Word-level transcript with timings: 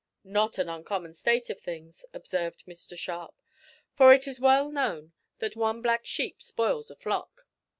"Not 0.23 0.57
an 0.57 0.67
uncommon 0.67 1.13
state 1.13 1.51
of 1.51 1.61
things," 1.61 2.05
observed 2.11 2.63
Mr 2.65 2.97
Sharp, 2.97 3.35
"for 3.93 4.11
it 4.11 4.27
is 4.27 4.39
well 4.39 4.71
known 4.71 5.13
that 5.37 5.55
one 5.55 5.79
black 5.83 6.07
sheep 6.07 6.41
spoils 6.41 6.89
a 6.89 6.95
flock. 6.95 7.45